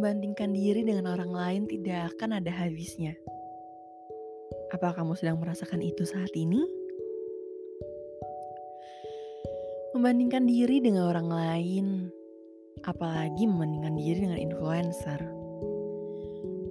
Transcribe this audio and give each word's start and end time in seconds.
membandingkan 0.00 0.56
diri 0.56 0.80
dengan 0.80 1.12
orang 1.12 1.28
lain 1.28 1.62
tidak 1.68 2.16
akan 2.16 2.40
ada 2.40 2.48
habisnya. 2.48 3.12
Apa 4.72 4.96
kamu 4.96 5.12
sedang 5.12 5.36
merasakan 5.36 5.84
itu 5.84 6.08
saat 6.08 6.32
ini? 6.32 6.64
Membandingkan 9.92 10.48
diri 10.48 10.80
dengan 10.80 11.04
orang 11.04 11.28
lain, 11.28 11.86
apalagi 12.88 13.44
membandingkan 13.44 13.92
diri 14.00 14.18
dengan 14.24 14.40
influencer. 14.40 15.20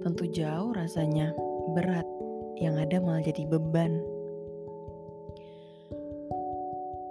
Tentu 0.02 0.26
jauh 0.34 0.74
rasanya 0.74 1.30
berat, 1.78 2.10
yang 2.58 2.82
ada 2.82 2.98
malah 2.98 3.22
jadi 3.22 3.46
beban. 3.46 4.02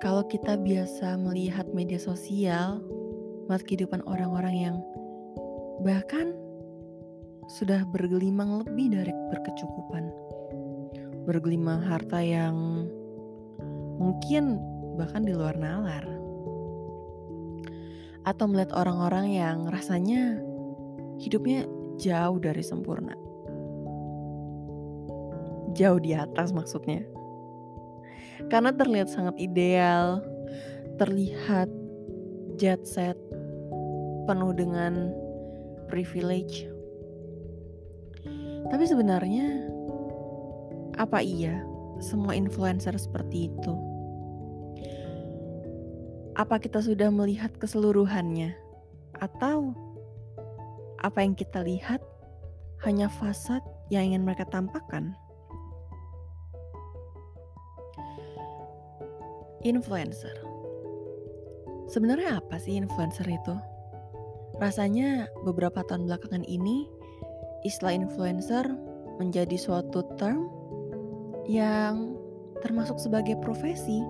Kalau 0.03 0.27
kita 0.27 0.59
biasa 0.59 1.15
melihat 1.15 1.71
media 1.71 1.95
sosial, 1.95 2.83
melihat 3.47 3.63
kehidupan 3.63 4.03
orang-orang 4.03 4.55
yang 4.59 4.75
bahkan 5.79 6.35
sudah 7.49 7.81
bergelimang 7.89 8.61
lebih 8.61 8.93
dari 8.93 9.13
berkecukupan. 9.31 10.11
Bergelimang 11.25 11.81
harta 11.81 12.21
yang 12.21 12.85
mungkin 13.97 14.59
bahkan 14.99 15.23
di 15.25 15.33
luar 15.33 15.55
nalar. 15.55 16.05
Atau 18.27 18.51
melihat 18.51 18.75
orang-orang 18.75 19.33
yang 19.33 19.57
rasanya 19.71 20.37
hidupnya 21.17 21.65
jauh 21.97 22.37
dari 22.37 22.61
sempurna. 22.61 23.15
Jauh 25.73 25.99
di 26.01 26.13
atas 26.13 26.51
maksudnya. 26.51 27.01
Karena 28.51 28.75
terlihat 28.75 29.09
sangat 29.09 29.35
ideal, 29.39 30.21
terlihat 30.99 31.71
jet 32.59 32.83
set, 32.83 33.15
penuh 34.27 34.51
dengan 34.53 35.11
privilege. 35.89 36.69
Tapi 38.69 38.85
sebenarnya 38.85 39.65
apa 41.01 41.25
iya 41.25 41.65
semua 41.99 42.37
influencer 42.37 42.93
seperti 42.95 43.49
itu? 43.49 43.73
Apa 46.37 46.61
kita 46.61 46.79
sudah 46.79 47.11
melihat 47.11 47.51
keseluruhannya? 47.57 48.55
Atau 49.19 49.75
apa 51.03 51.19
yang 51.25 51.35
kita 51.35 51.65
lihat 51.65 51.99
hanya 52.87 53.11
fasad 53.11 53.59
yang 53.91 54.13
ingin 54.13 54.23
mereka 54.23 54.47
tampakkan? 54.47 55.17
Influencer. 59.65 60.31
Sebenarnya 61.91 62.39
apa 62.39 62.55
sih 62.61 62.79
influencer 62.79 63.27
itu? 63.27 63.78
Rasanya 64.59 65.31
beberapa 65.47 65.79
tahun 65.87 66.11
belakangan 66.11 66.43
ini 66.43 66.91
istilah 67.63 67.95
influencer 67.95 68.67
menjadi 69.19 69.55
suatu 69.55 70.03
term 70.19 70.51
yang 71.47 72.19
termasuk 72.59 72.99
sebagai 72.99 73.39
profesi, 73.39 74.03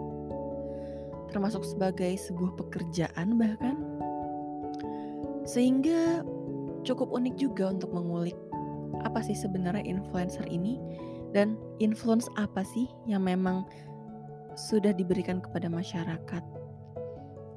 termasuk 1.29 1.61
sebagai 1.61 2.17
sebuah 2.17 2.57
pekerjaan 2.57 3.37
bahkan. 3.37 3.77
Sehingga 5.45 6.25
cukup 6.81 7.13
unik 7.13 7.35
juga 7.37 7.69
untuk 7.69 7.93
mengulik 7.93 8.37
apa 9.05 9.21
sih 9.21 9.37
sebenarnya 9.37 9.85
influencer 9.85 10.45
ini 10.49 10.81
dan 11.29 11.61
influence 11.77 12.25
apa 12.41 12.65
sih 12.65 12.89
yang 13.05 13.21
memang 13.21 13.65
sudah 14.57 14.91
diberikan 14.97 15.39
kepada 15.39 15.69
masyarakat. 15.69 16.43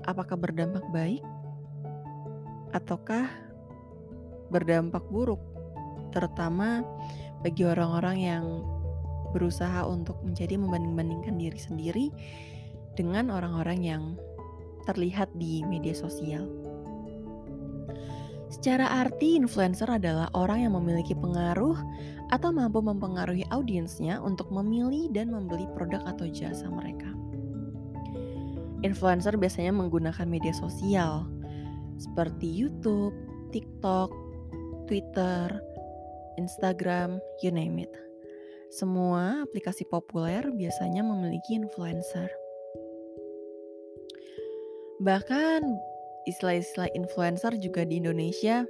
Apakah 0.04 0.36
berdampak 0.36 0.84
baik 0.92 1.24
ataukah 2.72 3.28
berdampak 4.52 5.04
buruk, 5.08 5.40
terutama 6.12 6.84
bagi 7.40 7.64
orang-orang 7.64 8.16
yang 8.20 8.44
berusaha 9.32 9.88
untuk 9.88 10.20
menjadi 10.20 10.60
membanding-bandingkan 10.60 11.40
diri 11.40 11.60
sendiri 11.60 12.06
dengan 12.92 13.32
orang-orang 13.32 13.80
yang 13.80 14.02
terlihat 14.84 15.32
di 15.40 15.64
media 15.64 15.96
sosial. 15.96 16.44
Secara 18.52 18.84
arti, 18.84 19.40
influencer 19.40 19.88
adalah 19.88 20.28
orang 20.36 20.68
yang 20.68 20.76
memiliki 20.76 21.16
pengaruh 21.16 21.72
atau 22.28 22.52
mampu 22.52 22.84
mempengaruhi 22.84 23.48
audiensnya 23.48 24.20
untuk 24.20 24.52
memilih 24.52 25.08
dan 25.08 25.32
membeli 25.32 25.64
produk 25.72 26.04
atau 26.04 26.28
jasa 26.28 26.68
mereka. 26.68 27.08
Influencer 28.84 29.40
biasanya 29.40 29.72
menggunakan 29.72 30.28
media 30.28 30.52
sosial, 30.52 31.31
seperti 32.02 32.50
YouTube, 32.50 33.14
TikTok, 33.54 34.10
Twitter, 34.90 35.62
Instagram, 36.36 37.22
you 37.44 37.54
name 37.54 37.78
it. 37.78 37.92
Semua 38.72 39.44
aplikasi 39.46 39.86
populer 39.86 40.42
biasanya 40.50 41.06
memiliki 41.06 41.54
influencer. 41.54 42.26
Bahkan 45.02 45.60
istilah-istilah 46.26 46.90
influencer 46.94 47.54
juga 47.58 47.86
di 47.86 47.98
Indonesia 48.02 48.64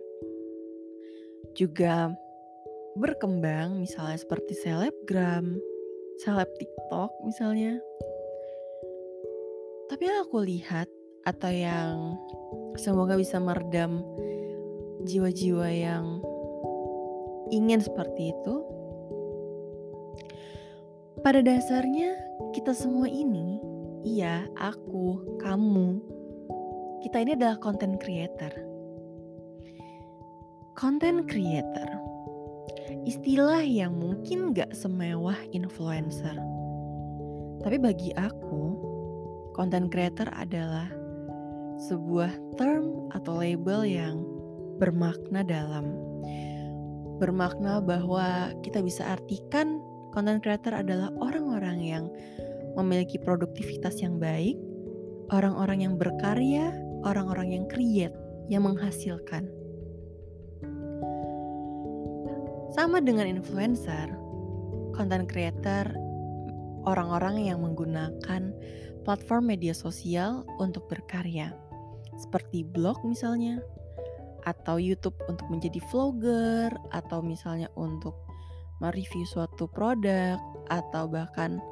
juga 1.53 2.13
berkembang 2.97 3.81
misalnya 3.81 4.21
seperti 4.21 4.53
selebgram, 4.61 5.57
seleb 6.21 6.49
TikTok 6.61 7.13
misalnya. 7.25 7.81
Tapi 9.89 10.03
yang 10.09 10.25
aku 10.25 10.41
lihat 10.45 10.89
atau 11.23 11.51
yang 11.51 12.19
semoga 12.75 13.15
bisa 13.15 13.39
meredam 13.39 14.03
jiwa-jiwa 15.07 15.69
yang 15.71 16.23
ingin 17.51 17.83
seperti 17.83 18.33
itu. 18.33 18.55
Pada 21.23 21.39
dasarnya, 21.39 22.19
kita 22.51 22.75
semua 22.75 23.07
ini, 23.07 23.63
iya, 24.03 24.43
aku, 24.59 25.39
kamu, 25.39 26.03
kita 27.07 27.23
ini 27.23 27.39
adalah 27.39 27.59
content 27.63 28.01
creator. 28.03 28.51
Content 30.75 31.29
creator, 31.31 31.87
istilah 33.07 33.63
yang 33.63 33.95
mungkin 33.95 34.51
gak 34.51 34.75
semewah 34.75 35.39
influencer. 35.55 36.35
Tapi 37.63 37.79
bagi 37.79 38.11
aku, 38.19 38.65
content 39.55 39.87
creator 39.87 40.27
adalah 40.35 41.02
sebuah 41.91 42.31
term 42.55 43.11
atau 43.11 43.43
label 43.43 43.83
yang 43.83 44.23
bermakna 44.79 45.43
dalam. 45.43 45.91
Bermakna 47.19 47.83
bahwa 47.83 48.55
kita 48.63 48.83
bisa 48.83 49.19
artikan 49.19 49.83
content 50.15 50.43
creator 50.43 50.75
adalah 50.75 51.11
orang-orang 51.19 51.79
yang 51.83 52.05
memiliki 52.79 53.19
produktivitas 53.19 53.99
yang 54.03 54.19
baik, 54.23 54.55
orang-orang 55.35 55.87
yang 55.87 55.95
berkarya, 55.99 56.71
orang-orang 57.03 57.55
yang 57.59 57.65
create, 57.67 58.15
yang 58.47 58.67
menghasilkan. 58.67 59.47
Sama 62.73 63.05
dengan 63.05 63.29
influencer, 63.29 64.09
content 64.97 65.29
creator 65.29 65.93
orang-orang 66.89 67.47
yang 67.53 67.63
menggunakan 67.63 68.51
platform 69.05 69.45
media 69.51 69.77
sosial 69.77 70.43
untuk 70.59 70.89
berkarya 70.89 71.62
seperti 72.23 72.63
blog 72.63 73.03
misalnya, 73.03 73.59
atau 74.47 74.79
YouTube 74.79 75.15
untuk 75.31 75.47
menjadi 75.51 75.79
vlogger, 75.91 76.71
atau 76.91 77.23
misalnya 77.23 77.71
untuk 77.79 78.15
mereview 78.83 79.23
suatu 79.27 79.71
produk, 79.71 80.39
atau 80.71 81.07
bahkan 81.07 81.63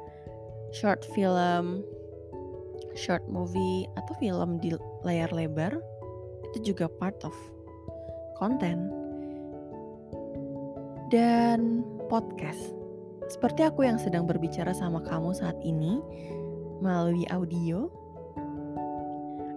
short 0.71 1.03
film, 1.11 1.83
short 2.95 3.23
movie, 3.27 3.87
atau 3.99 4.13
film 4.19 4.59
di 4.63 4.71
layar 5.03 5.31
lebar, 5.35 5.75
itu 6.51 6.71
juga 6.71 6.87
part 6.87 7.19
of 7.27 7.35
konten. 8.39 8.87
Dan 11.11 11.83
podcast, 12.07 12.71
seperti 13.27 13.67
aku 13.67 13.83
yang 13.83 13.99
sedang 13.99 14.23
berbicara 14.23 14.71
sama 14.71 15.03
kamu 15.03 15.35
saat 15.35 15.59
ini 15.59 15.99
melalui 16.79 17.27
audio, 17.27 17.91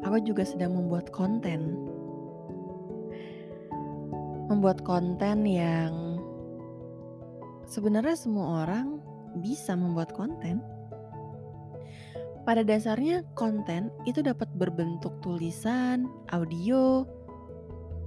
aku 0.04 0.20
juga 0.20 0.44
sedang 0.44 0.76
membuat 0.76 1.08
konten. 1.10 1.74
Membuat 4.52 4.84
konten 4.84 5.48
yang 5.48 6.20
sebenarnya 7.64 8.14
semua 8.14 8.68
orang 8.68 9.00
bisa 9.40 9.72
membuat 9.74 10.12
konten. 10.12 10.60
Pada 12.44 12.60
dasarnya 12.60 13.24
konten 13.32 13.88
itu 14.04 14.20
dapat 14.20 14.52
berbentuk 14.52 15.16
tulisan, 15.24 16.04
audio, 16.28 17.08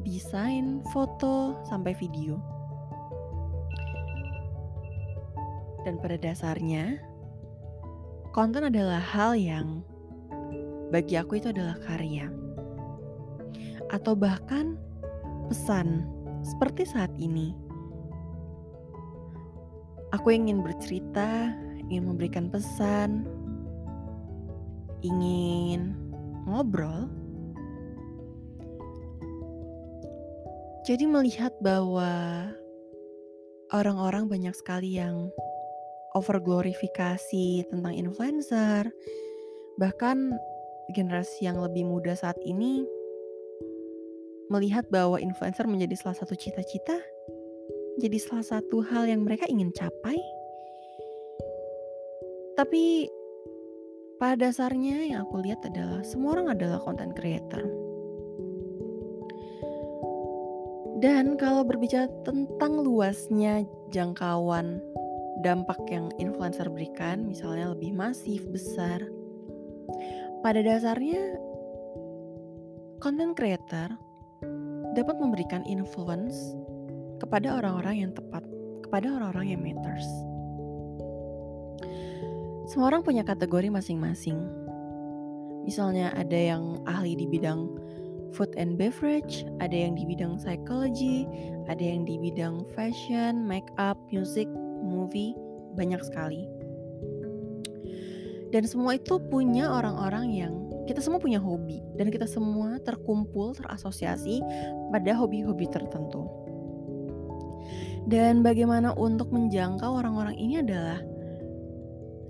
desain, 0.06 0.86
foto, 0.94 1.58
sampai 1.66 1.98
video. 1.98 2.38
Dan 5.82 5.98
pada 5.98 6.22
dasarnya, 6.22 7.02
konten 8.30 8.70
adalah 8.70 9.02
hal 9.02 9.34
yang 9.34 9.82
bagi 10.89 11.19
aku 11.19 11.39
itu 11.39 11.51
adalah 11.51 11.75
karya. 11.84 12.31
Atau 13.92 14.16
bahkan 14.16 14.80
pesan 15.48 16.07
seperti 16.44 16.88
saat 16.88 17.12
ini. 17.19 17.56
Aku 20.16 20.31
ingin 20.31 20.63
bercerita, 20.63 21.51
ingin 21.88 22.07
memberikan 22.07 22.48
pesan, 22.48 23.28
ingin 25.04 25.95
ngobrol. 26.48 27.12
Jadi 30.88 31.04
melihat 31.04 31.51
bahwa 31.60 32.48
orang-orang 33.75 34.31
banyak 34.31 34.56
sekali 34.56 34.95
yang 34.95 35.28
overglorifikasi 36.16 37.68
tentang 37.68 37.92
influencer. 37.92 38.88
Bahkan 39.75 40.18
generasi 40.95 41.48
yang 41.48 41.60
lebih 41.60 41.84
muda 41.84 42.16
saat 42.16 42.38
ini 42.44 42.88
melihat 44.48 44.88
bahwa 44.88 45.19
influencer 45.19 45.68
menjadi 45.68 45.95
salah 46.00 46.18
satu 46.24 46.36
cita-cita, 46.36 46.95
jadi 48.00 48.16
salah 48.19 48.45
satu 48.60 48.80
hal 48.80 49.07
yang 49.07 49.28
mereka 49.28 49.44
ingin 49.51 49.75
capai. 49.75 50.16
Tapi 52.56 53.12
pada 54.18 54.50
dasarnya 54.50 55.13
yang 55.13 55.28
aku 55.28 55.44
lihat 55.44 55.62
adalah 55.68 56.01
semua 56.01 56.39
orang 56.39 56.56
adalah 56.56 56.80
content 56.81 57.13
creator. 57.13 57.62
Dan 60.98 61.38
kalau 61.38 61.62
berbicara 61.62 62.10
tentang 62.25 62.81
luasnya 62.81 63.62
jangkauan 63.94 64.81
dampak 65.45 65.78
yang 65.94 66.10
influencer 66.18 66.66
berikan, 66.74 67.30
misalnya 67.30 67.78
lebih 67.78 67.94
masif, 67.94 68.42
besar, 68.50 69.06
pada 70.48 70.64
dasarnya 70.64 71.36
content 73.04 73.36
creator 73.36 73.92
dapat 74.96 75.20
memberikan 75.20 75.60
influence 75.68 76.56
kepada 77.20 77.60
orang-orang 77.60 78.08
yang 78.08 78.12
tepat, 78.16 78.48
kepada 78.80 79.12
orang-orang 79.12 79.52
yang 79.52 79.60
matters. 79.60 80.08
Semua 82.72 82.96
orang 82.96 83.04
punya 83.04 83.28
kategori 83.28 83.68
masing-masing. 83.68 84.40
Misalnya 85.68 86.16
ada 86.16 86.40
yang 86.40 86.80
ahli 86.88 87.20
di 87.20 87.28
bidang 87.28 87.68
food 88.32 88.56
and 88.56 88.80
beverage, 88.80 89.44
ada 89.60 89.76
yang 89.76 90.00
di 90.00 90.08
bidang 90.08 90.40
psychology, 90.40 91.28
ada 91.68 91.84
yang 91.84 92.08
di 92.08 92.16
bidang 92.16 92.64
fashion, 92.72 93.44
makeup, 93.44 94.00
music, 94.16 94.48
movie, 94.80 95.36
banyak 95.76 96.00
sekali. 96.08 96.48
Dan 98.52 98.64
semua 98.64 98.96
itu 98.96 99.20
punya 99.28 99.68
orang-orang 99.68 100.32
yang 100.32 100.54
kita 100.88 101.04
semua 101.04 101.20
punya 101.20 101.38
hobi 101.38 101.84
dan 102.00 102.08
kita 102.08 102.24
semua 102.24 102.80
terkumpul, 102.80 103.52
terasosiasi 103.60 104.40
pada 104.90 105.12
hobi-hobi 105.20 105.68
tertentu. 105.68 106.24
Dan 108.08 108.40
bagaimana 108.40 108.96
untuk 108.96 109.36
menjangkau 109.36 110.00
orang-orang 110.00 110.40
ini 110.40 110.64
adalah 110.64 111.04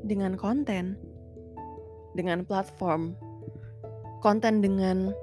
dengan 0.02 0.34
konten, 0.34 0.98
dengan 2.18 2.42
platform, 2.42 3.14
konten 4.25 4.66
dengan 4.66 5.14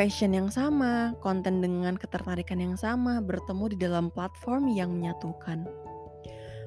passion 0.00 0.32
yang 0.32 0.48
sama, 0.48 1.12
konten 1.20 1.60
dengan 1.60 2.00
ketertarikan 2.00 2.56
yang 2.56 2.76
sama 2.80 3.20
bertemu 3.20 3.64
di 3.72 3.76
dalam 3.76 4.08
platform 4.08 4.72
yang 4.72 4.96
menyatukan. 4.96 5.68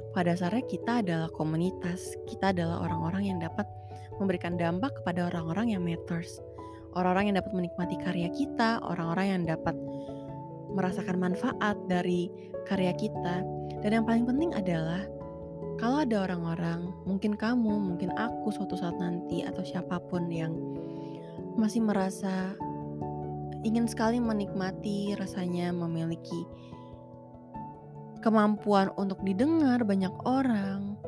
Pada 0.09 0.33
dasarnya 0.33 0.65
kita 0.65 1.05
adalah 1.05 1.29
komunitas, 1.29 2.17
kita 2.25 2.49
adalah 2.49 2.81
orang-orang 2.81 3.29
yang 3.29 3.39
dapat 3.41 3.69
memberikan 4.17 4.57
dampak 4.57 4.97
kepada 5.01 5.29
orang-orang 5.29 5.77
yang 5.77 5.81
matters. 5.85 6.41
Orang-orang 6.97 7.29
yang 7.29 7.37
dapat 7.37 7.53
menikmati 7.53 7.95
karya 8.01 8.29
kita, 8.33 8.81
orang-orang 8.81 9.25
yang 9.29 9.43
dapat 9.45 9.77
merasakan 10.73 11.21
manfaat 11.21 11.77
dari 11.85 12.33
karya 12.65 12.93
kita. 12.97 13.45
Dan 13.85 14.01
yang 14.01 14.05
paling 14.09 14.25
penting 14.25 14.51
adalah 14.57 15.05
kalau 15.77 16.03
ada 16.03 16.27
orang-orang, 16.27 16.91
mungkin 17.07 17.37
kamu, 17.37 17.71
mungkin 17.93 18.11
aku 18.17 18.51
suatu 18.51 18.75
saat 18.75 18.97
nanti 18.99 19.45
atau 19.45 19.63
siapa 19.63 20.01
pun 20.09 20.27
yang 20.27 20.51
masih 21.55 21.85
merasa 21.85 22.57
ingin 23.63 23.87
sekali 23.87 24.19
menikmati 24.23 25.15
rasanya 25.19 25.75
memiliki 25.75 26.47
kemampuan 28.19 28.91
untuk 28.99 29.19
didengar 29.23 29.83
banyak 29.83 30.11
orang, 30.27 30.99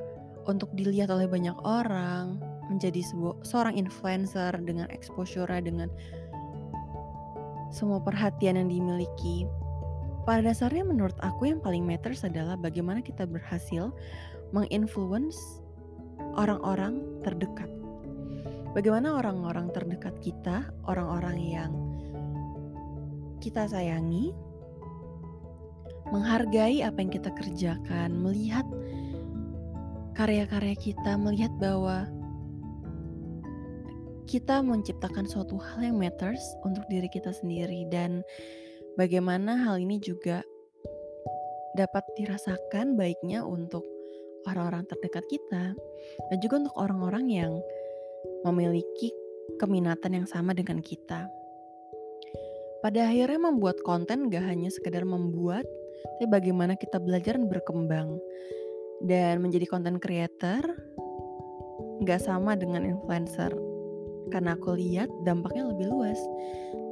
untuk 0.47 0.71
dilihat 0.75 1.11
oleh 1.11 1.27
banyak 1.27 1.55
orang, 1.63 2.39
menjadi 2.71 3.03
sebuah 3.03 3.43
seorang 3.43 3.75
influencer 3.75 4.55
dengan 4.63 4.87
exposure 4.89 5.51
dengan 5.59 5.91
semua 7.71 7.99
perhatian 7.99 8.59
yang 8.59 8.69
dimiliki. 8.71 9.47
Pada 10.23 10.45
dasarnya 10.45 10.85
menurut 10.85 11.17
aku 11.19 11.49
yang 11.49 11.59
paling 11.59 11.83
matters 11.83 12.23
adalah 12.23 12.55
bagaimana 12.55 13.01
kita 13.01 13.25
berhasil 13.25 13.89
menginfluence 14.55 15.39
orang-orang 16.37 17.01
terdekat. 17.25 17.67
Bagaimana 18.71 19.19
orang-orang 19.19 19.67
terdekat 19.75 20.15
kita, 20.23 20.71
orang-orang 20.87 21.37
yang 21.41 21.71
kita 23.43 23.67
sayangi, 23.67 24.31
menghargai 26.11 26.83
apa 26.83 26.99
yang 26.99 27.11
kita 27.11 27.31
kerjakan, 27.31 28.19
melihat 28.19 28.67
karya-karya 30.15 30.75
kita, 30.75 31.15
melihat 31.15 31.51
bahwa 31.57 32.07
kita 34.27 34.63
menciptakan 34.63 35.27
suatu 35.27 35.59
hal 35.59 35.91
yang 35.91 35.97
matters 35.99 36.39
untuk 36.63 36.87
diri 36.87 37.11
kita 37.11 37.35
sendiri 37.35 37.83
dan 37.91 38.23
bagaimana 38.95 39.59
hal 39.59 39.79
ini 39.79 39.99
juga 39.99 40.43
dapat 41.75 42.03
dirasakan 42.19 42.99
baiknya 42.99 43.43
untuk 43.43 43.83
orang-orang 44.47 44.87
terdekat 44.87 45.23
kita 45.27 45.75
dan 46.31 46.37
juga 46.43 46.67
untuk 46.67 46.75
orang-orang 46.79 47.25
yang 47.27 47.53
memiliki 48.43 49.11
keminatan 49.59 50.23
yang 50.23 50.27
sama 50.27 50.55
dengan 50.55 50.79
kita. 50.79 51.27
Pada 52.81 53.05
akhirnya 53.05 53.51
membuat 53.51 53.77
konten 53.85 54.31
gak 54.33 54.41
hanya 54.41 54.73
sekedar 54.73 55.05
membuat, 55.05 55.67
tapi 56.05 56.25
bagaimana 56.29 56.77
kita 56.77 57.01
belajar 57.01 57.37
dan 57.37 57.49
berkembang. 57.49 58.17
Dan 59.01 59.41
menjadi 59.41 59.65
konten 59.65 59.97
creator 59.97 60.61
gak 62.05 62.21
sama 62.21 62.53
dengan 62.53 62.85
influencer. 62.85 63.49
Karena 64.29 64.53
aku 64.53 64.77
lihat 64.77 65.09
dampaknya 65.25 65.73
lebih 65.73 65.89
luas. 65.89 66.21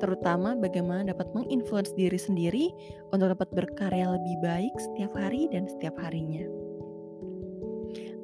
Terutama 0.02 0.58
bagaimana 0.58 1.06
dapat 1.06 1.30
menginfluence 1.38 1.94
diri 1.94 2.18
sendiri 2.18 2.74
untuk 3.14 3.38
dapat 3.38 3.50
berkarya 3.54 4.18
lebih 4.18 4.36
baik 4.42 4.74
setiap 4.82 5.14
hari 5.14 5.46
dan 5.54 5.70
setiap 5.70 5.94
harinya. 6.02 6.50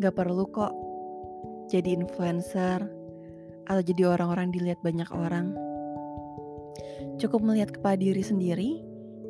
Gak 0.02 0.18
perlu 0.18 0.50
kok 0.50 0.74
jadi 1.70 1.94
influencer 1.94 2.82
atau 3.66 3.82
jadi 3.82 4.10
orang-orang 4.10 4.54
dilihat 4.54 4.82
banyak 4.82 5.10
orang 5.14 5.54
Cukup 7.16 7.40
melihat 7.48 7.72
kepada 7.72 7.96
diri 7.96 8.20
sendiri, 8.20 8.70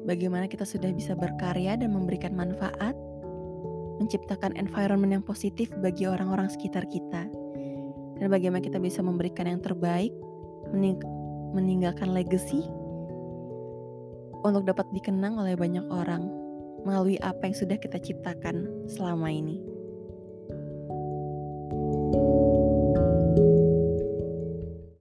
bagaimana 0.05 0.45
kita 0.45 0.63
sudah 0.63 0.93
bisa 0.93 1.17
berkarya 1.17 1.75
dan 1.75 1.91
memberikan 1.91 2.31
manfaat, 2.37 2.93
menciptakan 3.99 4.53
environment 4.55 5.19
yang 5.19 5.25
positif 5.25 5.73
bagi 5.81 6.05
orang-orang 6.05 6.47
sekitar 6.47 6.85
kita, 6.87 7.27
dan 8.21 8.27
bagaimana 8.31 8.63
kita 8.63 8.79
bisa 8.79 9.01
memberikan 9.01 9.49
yang 9.49 9.59
terbaik, 9.59 10.13
mening 10.71 11.01
meninggalkan 11.51 12.11
legacy 12.11 12.63
untuk 14.45 14.67
dapat 14.67 14.85
dikenang 14.93 15.41
oleh 15.41 15.57
banyak 15.57 15.83
orang 15.89 16.29
melalui 16.85 17.17
apa 17.25 17.49
yang 17.49 17.57
sudah 17.57 17.77
kita 17.81 17.97
ciptakan 17.97 18.85
selama 18.85 19.33
ini. 19.33 19.74